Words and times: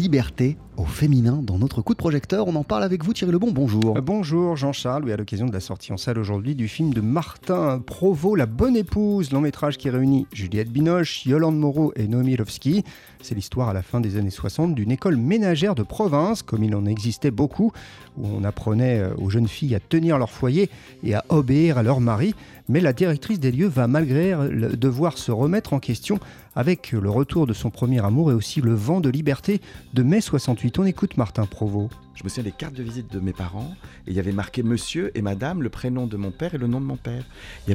liberté 0.00 0.56
au 0.80 0.86
féminin 0.86 1.40
dans 1.42 1.58
notre 1.58 1.82
coup 1.82 1.92
de 1.92 1.98
projecteur. 1.98 2.48
On 2.48 2.54
en 2.54 2.64
parle 2.64 2.84
avec 2.84 3.04
vous 3.04 3.12
Thierry 3.12 3.32
Lebon, 3.32 3.50
bonjour. 3.52 3.98
Euh, 3.98 4.00
bonjour 4.00 4.56
Jean-Charles, 4.56 5.04
oui, 5.04 5.12
à 5.12 5.16
l'occasion 5.16 5.46
de 5.46 5.52
la 5.52 5.60
sortie 5.60 5.92
en 5.92 5.96
salle 5.96 6.18
aujourd'hui 6.18 6.54
du 6.54 6.68
film 6.68 6.94
de 6.94 7.00
Martin 7.00 7.80
Provost, 7.84 8.38
La 8.38 8.46
Bonne 8.46 8.76
Épouse, 8.76 9.30
long 9.30 9.42
métrage 9.42 9.76
qui 9.76 9.90
réunit 9.90 10.26
Juliette 10.32 10.70
Binoche, 10.70 11.26
Yolande 11.26 11.58
Moreau 11.58 11.92
et 11.96 12.08
Noémie 12.08 12.36
Lovski. 12.36 12.82
C'est 13.22 13.34
l'histoire 13.34 13.68
à 13.68 13.74
la 13.74 13.82
fin 13.82 14.00
des 14.00 14.16
années 14.16 14.30
60 14.30 14.74
d'une 14.74 14.90
école 14.90 15.16
ménagère 15.16 15.74
de 15.74 15.82
province, 15.82 16.42
comme 16.42 16.64
il 16.64 16.74
en 16.74 16.86
existait 16.86 17.30
beaucoup, 17.30 17.72
où 18.16 18.26
on 18.26 18.44
apprenait 18.44 19.00
euh, 19.00 19.14
aux 19.18 19.28
jeunes 19.28 19.48
filles 19.48 19.74
à 19.74 19.80
tenir 19.80 20.18
leur 20.18 20.30
foyer 20.30 20.70
et 21.04 21.14
à 21.14 21.24
obéir 21.28 21.76
à 21.76 21.82
leur 21.82 22.00
mari. 22.00 22.34
Mais 22.68 22.80
la 22.80 22.92
directrice 22.92 23.40
des 23.40 23.50
lieux 23.50 23.66
va 23.66 23.88
malgré 23.88 24.28
elle 24.28 24.78
devoir 24.78 25.18
se 25.18 25.32
remettre 25.32 25.72
en 25.72 25.80
question 25.80 26.20
avec 26.54 26.92
le 26.92 27.10
retour 27.10 27.46
de 27.46 27.52
son 27.52 27.70
premier 27.70 28.04
amour 28.04 28.30
et 28.30 28.34
aussi 28.34 28.60
le 28.60 28.74
vent 28.74 29.00
de 29.00 29.08
liberté 29.08 29.60
de 29.92 30.02
mai 30.02 30.20
68. 30.20 30.69
On 30.78 30.84
écoute 30.84 31.16
Martin 31.16 31.46
Provost. 31.46 31.92
Je 32.14 32.24
me 32.24 32.28
souviens 32.28 32.44
des 32.44 32.52
cartes 32.52 32.74
de 32.74 32.82
visite 32.82 33.12
de 33.12 33.20
mes 33.20 33.32
parents 33.32 33.74
et 34.06 34.10
il 34.10 34.16
y 34.16 34.18
avait 34.18 34.32
marqué 34.32 34.62
monsieur 34.62 35.10
et 35.16 35.20
madame, 35.20 35.62
le 35.62 35.68
prénom 35.68 36.06
de 36.06 36.16
mon 36.16 36.30
père 36.30 36.54
et 36.54 36.58
le 36.58 36.66
nom 36.66 36.80
de 36.80 36.86
mon 36.86 36.96
père. 36.96 37.24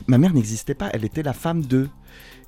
ma 0.08 0.18
mère 0.18 0.34
n'existait 0.34 0.74
pas, 0.74 0.90
elle 0.94 1.06
était 1.06 1.22
la 1.22 1.34
femme 1.34 1.64
d'eux. 1.64 1.90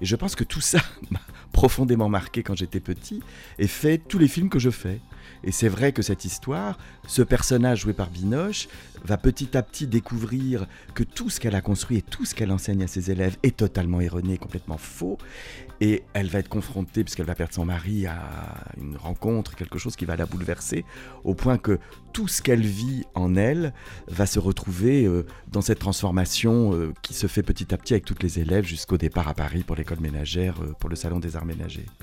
Et 0.02 0.06
je 0.06 0.16
pense 0.16 0.36
que 0.36 0.44
tout 0.44 0.62
ça 0.62 0.80
profondément 1.58 2.08
marqué 2.08 2.44
quand 2.44 2.56
j'étais 2.56 2.80
petit 2.80 3.20
et 3.58 3.66
fait 3.66 3.98
tous 3.98 4.20
les 4.20 4.28
films 4.28 4.48
que 4.48 4.60
je 4.60 4.70
fais. 4.70 5.00
Et 5.44 5.52
c'est 5.52 5.70
vrai 5.70 5.92
que 5.92 6.04
cette 6.04 6.24
histoire, 6.24 6.78
ce 7.08 7.24
personnage 7.24 7.80
joué 7.80 7.94
par 7.94 8.12
Binoche, 8.12 8.68
va 9.04 9.18
petit 9.18 9.58
à 9.58 9.64
petit 9.64 9.88
découvrir 9.88 10.68
que 10.94 11.04
tout 11.04 11.30
ce 11.30 11.40
qu'elle 11.40 11.56
a 11.56 11.62
construit 11.62 11.98
et 11.98 12.02
tout 12.02 12.26
ce 12.26 12.36
qu'elle 12.36 12.52
enseigne 12.52 12.84
à 12.84 12.88
ses 12.88 13.12
élèves 13.12 13.38
est 13.44 13.58
totalement 13.58 14.02
erroné, 14.02 14.38
complètement 14.38 14.78
faux. 14.78 15.18
Et 15.80 16.04
elle 16.14 16.28
va 16.28 16.40
être 16.40 16.50
confrontée, 16.50 17.04
puisqu'elle 17.04 17.28
va 17.28 17.36
perdre 17.36 17.54
son 17.54 17.66
mari, 17.66 18.08
à 18.08 18.18
une 18.80 18.98
rencontre, 18.98 19.56
quelque 19.56 19.78
chose 19.78 19.96
qui 19.96 20.06
va 20.06 20.16
la 20.16 20.26
bouleverser, 20.26 20.86
au 21.24 21.36
point 21.36 21.60
que 21.60 21.80
tout 22.14 22.28
ce 22.28 22.42
qu'elle 22.42 22.66
vit 22.66 23.04
en 23.14 23.36
elle 23.36 23.74
va 24.08 24.26
se 24.26 24.40
retrouver 24.40 25.06
euh, 25.06 25.24
dans 25.52 25.62
cette 25.62 25.78
transformation 25.78 26.74
euh, 26.74 26.94
qui 27.04 27.14
se 27.14 27.28
fait 27.28 27.44
petit 27.44 27.76
à 27.76 27.78
petit 27.78 27.94
avec 27.94 28.06
toutes 28.06 28.24
les 28.24 28.40
élèves 28.40 28.66
jusqu'au 28.66 28.98
départ 28.98 29.28
à 29.28 29.36
Paris 29.36 29.64
pour 29.64 29.76
l'école 29.76 30.00
ménagère, 30.00 30.56
euh, 30.64 30.74
pour 30.80 30.90
le 30.90 30.96
salon 30.96 31.20
des 31.20 31.36
arts 31.36 31.46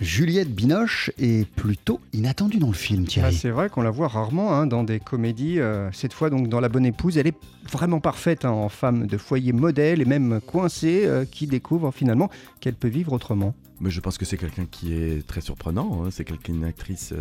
Juliette 0.00 0.54
Binoche 0.54 1.10
est 1.18 1.48
plutôt 1.50 2.00
inattendue 2.12 2.58
dans 2.58 2.68
le 2.68 2.74
film, 2.74 3.06
Thierry. 3.06 3.32
Bah, 3.32 3.38
c'est 3.38 3.50
vrai 3.50 3.68
qu'on 3.68 3.82
la 3.82 3.90
voit 3.90 4.08
rarement 4.08 4.52
hein, 4.52 4.66
dans 4.66 4.84
des 4.84 5.00
comédies. 5.00 5.58
cette 5.92 6.12
fois, 6.12 6.30
donc, 6.30 6.48
dans 6.48 6.60
La 6.60 6.68
Bonne 6.68 6.86
Épouse, 6.86 7.18
elle 7.18 7.26
est 7.26 7.36
vraiment 7.70 8.00
parfaite 8.00 8.44
hein, 8.44 8.50
en 8.50 8.68
femme 8.68 9.06
de 9.06 9.16
foyer 9.16 9.52
modèle 9.52 10.00
et 10.00 10.04
même 10.04 10.40
coincée, 10.46 11.08
qui 11.30 11.46
découvre 11.46 11.92
finalement 11.92 12.30
qu'elle 12.60 12.74
peut 12.74 12.88
vivre 12.88 13.12
autrement. 13.12 13.54
Mais 13.80 13.90
je 13.90 14.00
pense 14.00 14.18
que 14.18 14.24
c'est 14.24 14.36
quelqu'un 14.36 14.66
qui 14.70 14.94
est 14.94 15.26
très 15.26 15.40
surprenant. 15.40 16.04
Hein. 16.04 16.08
C'est 16.10 16.24
quelqu'un, 16.24 16.52
une 16.52 16.64
actrice 16.64 17.12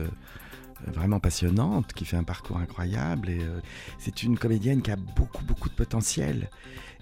vraiment 0.92 1.20
passionnante, 1.20 1.94
qui 1.94 2.06
fait 2.06 2.18
un 2.18 2.24
parcours 2.24 2.58
incroyable. 2.58 3.30
Et 3.30 3.40
euh, 3.40 3.60
c'est 3.98 4.24
une 4.24 4.38
comédienne 4.38 4.82
qui 4.82 4.92
a 4.92 4.96
beaucoup, 4.96 5.44
beaucoup 5.44 5.70
de 5.70 5.76
potentiel. 5.76 6.50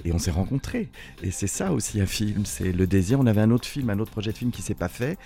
Et 0.03 0.11
on 0.13 0.17
s'est 0.17 0.31
rencontrés. 0.31 0.89
Et 1.21 1.31
c'est 1.31 1.47
ça 1.47 1.71
aussi 1.71 2.01
un 2.01 2.05
film, 2.05 2.45
c'est 2.45 2.71
le 2.71 2.87
désir. 2.87 3.19
On 3.19 3.27
avait 3.27 3.41
un 3.41 3.51
autre 3.51 3.67
film, 3.67 3.89
un 3.89 3.99
autre 3.99 4.11
projet 4.11 4.31
de 4.31 4.37
film 4.37 4.51
qui 4.51 4.61
s'est 4.61 4.73
pas 4.73 4.87
fait. 4.87 5.17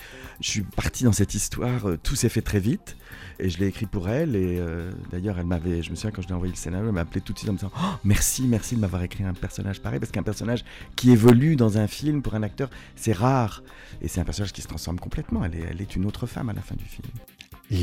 Je 0.42 0.50
suis 0.50 0.62
parti 0.64 1.04
dans 1.06 1.14
cette 1.14 1.34
histoire, 1.34 1.88
euh, 1.88 1.98
tout 2.02 2.16
s'est 2.16 2.30
fait 2.30 2.42
très 2.42 2.60
vite. 2.60 2.98
Et 3.40 3.50
je 3.50 3.60
l'ai 3.60 3.68
écrit 3.68 3.86
pour 3.86 4.10
elle. 4.10 4.36
Et 4.36 4.60
euh, 4.60 4.92
d'ailleurs, 5.12 5.40
elle 5.40 5.46
m'avait, 5.46 5.82
je 5.82 5.92
me 5.92 5.96
souviens 5.96 6.12
quand 6.12 6.22
je 6.22 6.28
lui 6.28 6.34
ai 6.34 6.36
envoyé 6.36 6.54
le 6.54 6.58
scénario, 6.58 6.88
elle 6.88 6.94
m'a 6.94 7.02
appelé 7.02 7.22
tout 7.22 7.34
de 7.34 7.38
suite 7.38 7.50
en 7.50 7.54
me 7.54 7.58
disant 7.58 7.72
oh, 7.76 7.96
Merci, 8.04 8.44
merci 8.48 8.76
de 8.76 8.82
m'avoir 8.82 9.04
écrit 9.04 9.24
un 9.24 9.34
personnage 9.34 9.82
pareil. 9.82 10.00
Parce 10.00 10.12
qu'un 10.12 10.24
personnage 10.24 10.66
qui 10.96 11.12
évolue 11.12 11.56
dans 11.56 11.78
un 11.78 11.88
film 11.88 12.22
pour 12.22 12.36
un 12.36 12.44
acteur, 12.44 12.70
c'est 12.96 13.14
rare. 13.14 13.64
Et 14.02 14.08
c'est 14.08 14.20
un 14.20 14.26
personnage 14.26 14.52
qui 14.52 14.62
se 14.62 14.68
transforme 14.68 15.00
complètement. 15.00 15.44
Elle 15.46 15.56
est, 15.56 15.68
elle 15.72 15.82
est 15.82 15.96
une 15.96 16.06
autre 16.06 16.28
femme 16.28 16.50
à 16.50 16.54
la 16.54 16.62
fin 16.62 16.76
du 16.76 16.86
film. 16.86 17.08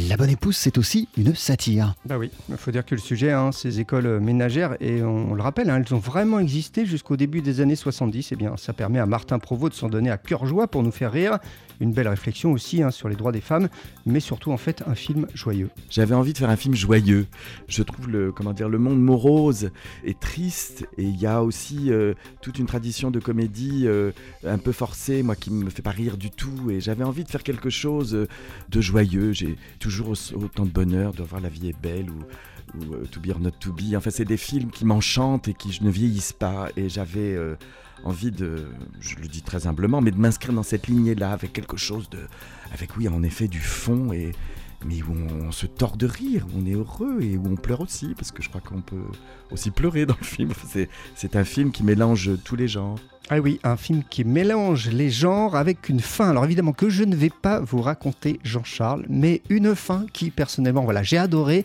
La 0.09 0.17
bonne 0.17 0.31
épouse, 0.31 0.57
c'est 0.57 0.79
aussi 0.79 1.07
une 1.19 1.35
satire. 1.35 1.95
Bah 2.07 2.17
oui, 2.17 2.31
il 2.48 2.57
faut 2.57 2.71
dire 2.71 2.83
que 2.83 2.95
le 2.95 3.01
sujet, 3.01 3.31
hein, 3.31 3.53
ces 3.53 3.79
écoles 3.79 4.21
ménagères, 4.21 4.75
et 4.81 5.03
on, 5.03 5.34
le 5.34 5.43
rappelle, 5.43 5.69
hein, 5.69 5.83
elles 5.84 5.94
ont 5.94 5.99
vraiment 5.99 6.39
existé 6.39 6.87
jusqu'au 6.87 7.19
début 7.19 7.43
des 7.43 7.61
années 7.61 7.77
70. 7.77 8.33
Et 8.33 8.34
eh 8.34 8.37
bien, 8.37 8.56
ça 8.56 8.72
permet 8.72 9.00
à 9.00 9.06
Martin 9.06 9.39
Provost 9.39 9.75
de 9.75 9.78
s'en 9.78 9.91
donner 9.91 10.11
à 10.11 10.16
cœur 10.16 10.47
joie 10.47 10.66
pour 10.66 10.83
nous 10.83 10.93
faire 10.93 11.12
rire. 11.12 11.39
Une 11.81 11.93
belle 11.93 12.09
réflexion 12.09 12.53
aussi 12.53 12.83
hein, 12.83 12.91
sur 12.93 13.09
les 13.09 13.16
droits 13.16 13.33
des 13.33 13.41
femmes, 13.41 13.69
mais 14.06 14.21
surtout 14.21 14.53
en 14.53 14.56
fait 14.56 14.84
un 14.87 14.94
film 14.94 15.27
joyeux. 15.34 15.69
J'avais 15.91 16.15
envie 16.15 16.33
de 16.33 16.39
faire 16.39 16.49
un 16.49 16.56
film 16.56 16.77
joyeux. 16.77 17.27
Je 17.66 17.83
trouve 17.83 18.09
le 18.09 18.31
comment 18.31 18.53
dire 18.53 18.69
le 18.69 18.78
monde 18.78 19.03
morose 19.03 19.71
et 20.05 20.15
triste, 20.15 20.87
et 20.97 21.03
il 21.03 21.21
y 21.21 21.27
a 21.27 21.43
aussi 21.43 21.91
euh, 21.91 22.15
toute 22.41 22.61
une 22.61 22.66
tradition 22.66 23.11
de 23.11 23.19
comédie 23.19 23.83
euh, 23.87 24.12
un 24.47 24.59
peu 24.59 24.71
forcée, 24.71 25.25
moi 25.25 25.34
qui 25.34 25.50
me 25.50 25.71
fait 25.71 25.83
pas 25.83 25.91
rire 25.91 26.16
du 26.16 26.31
tout. 26.31 26.71
Et 26.71 26.81
j'avais 26.81 27.05
envie 27.05 27.25
de 27.25 27.31
faire 27.31 27.43
quelque 27.43 27.69
chose 27.71 28.15
euh, 28.15 28.28
de 28.69 28.81
joyeux. 28.81 29.33
J'ai 29.33 29.56
toujours 29.82 30.15
autant 30.34 30.65
de 30.65 30.70
bonheur 30.70 31.12
de 31.12 31.25
voir 31.25 31.41
La 31.41 31.48
vie 31.48 31.69
est 31.69 31.81
belle 31.81 32.09
ou, 32.09 32.78
ou 32.78 33.06
To 33.06 33.20
Be 33.20 33.31
or 33.31 33.41
Not 33.41 33.50
To 33.60 33.72
Be. 33.72 33.94
Enfin, 33.97 34.10
c'est 34.10 34.25
des 34.25 34.37
films 34.37 34.70
qui 34.70 34.84
m'enchantent 34.84 35.48
et 35.48 35.54
qui 35.54 35.72
je 35.72 35.82
ne 35.82 35.91
vieillissent 35.91 36.32
pas. 36.32 36.69
Et 36.76 36.88
j'avais 36.88 37.34
euh, 37.34 37.56
envie 38.04 38.31
de, 38.31 38.69
je 39.00 39.16
le 39.16 39.26
dis 39.26 39.42
très 39.42 39.66
humblement, 39.66 40.00
mais 40.00 40.12
de 40.12 40.19
m'inscrire 40.19 40.54
dans 40.54 40.62
cette 40.62 40.87
lignée-là 40.87 41.32
avec 41.32 41.53
quelque 41.53 41.76
chose 41.76 42.09
de, 42.10 42.21
avec 42.72 42.97
oui, 42.97 43.09
en 43.09 43.25
effet, 43.25 43.48
du 43.48 43.59
fond 43.59 44.12
et 44.12 44.31
mais 44.87 45.03
où 45.03 45.15
on, 45.47 45.53
se 45.53 45.66
tord 45.66 45.97
de 45.97 46.06
rire, 46.06 46.47
où 46.53 46.60
on 46.60 46.66
est 46.66 46.75
heureux 46.75 47.20
et 47.22 47.37
où 47.37 47.47
on 47.47 47.56
pleure 47.56 47.81
aussi, 47.81 48.15
parce 48.16 48.32
que 48.32 48.43
je 48.43 48.48
crois 48.48 48.60
qu'on 48.60 48.81
peut 48.81 48.97
aussi 49.50 49.70
pleurer 49.70 50.06
dans 50.06 50.16
le 50.19 50.25
film. 50.25 50.53
C'est 51.15 51.37
un 51.37 51.44
film 51.44 51.72
qui 51.72 51.82
mélange 51.82 52.31
tous 52.44 52.56
les 52.56 52.69
genres. 52.69 52.98
Ah 53.31 53.38
oui, 53.38 53.60
un 53.62 53.76
film 53.76 54.03
qui 54.10 54.25
mélange 54.25 54.91
les 54.91 55.09
genres 55.09 55.56
avec 55.56 55.88
une 55.88 56.00
fin. 56.00 56.31
Alors 56.31 56.44
évidemment 56.44 56.72
que 56.72 56.91
je 56.91 57.04
ne 57.04 57.15
vais 57.15 57.31
pas 57.31 57.60
vous 57.60 57.81
raconter 57.81 58.41
Jean-Charles, 58.42 59.06
mais 59.09 59.42
une 59.48 59.75
fin 59.75 60.06
qui 60.12 60.31
personnellement, 60.31 60.84
voilà, 60.84 61.03
j'ai 61.03 61.19
adoré. 61.19 61.65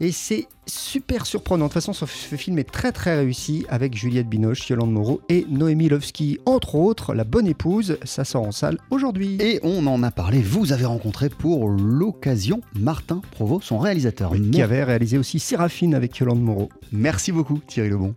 Et 0.00 0.12
c'est 0.12 0.48
super 0.66 1.26
surprenant. 1.26 1.66
De 1.66 1.72
toute 1.72 1.82
façon, 1.82 1.92
ce 1.92 2.36
film 2.36 2.58
est 2.58 2.70
très 2.70 2.92
très 2.92 3.16
réussi 3.16 3.64
avec 3.68 3.96
Juliette 3.96 4.28
Binoche, 4.28 4.68
Yolande 4.68 4.92
Moreau 4.92 5.20
et 5.28 5.46
Noémie 5.48 5.88
Lovski, 5.88 6.38
entre 6.46 6.74
autres, 6.74 7.14
la 7.14 7.24
bonne 7.24 7.46
épouse. 7.46 7.98
Ça 8.04 8.24
sort 8.24 8.46
en 8.46 8.52
salle 8.52 8.78
aujourd'hui. 8.90 9.38
Et 9.40 9.60
on 9.62 9.86
en 9.86 10.02
a 10.02 10.10
parlé, 10.10 10.40
vous 10.40 10.72
avez 10.72 10.84
rencontré 10.84 11.30
pour 11.30 11.68
l'occasion 11.68 12.41
Martin 12.74 13.22
Provost, 13.32 13.66
son 13.66 13.78
réalisateur. 13.78 14.32
qui 14.52 14.62
avait 14.62 14.84
réalisé 14.84 15.18
aussi 15.18 15.38
Séraphine 15.38 15.94
avec 15.94 16.16
Yolande 16.18 16.42
Moreau. 16.42 16.68
Merci 16.90 17.32
beaucoup 17.32 17.60
Thierry 17.66 17.90
Lebon. 17.90 18.14